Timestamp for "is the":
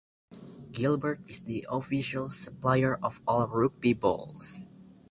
1.27-1.63